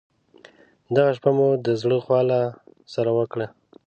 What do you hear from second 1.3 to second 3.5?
مو د زړه خواله سره وکړل.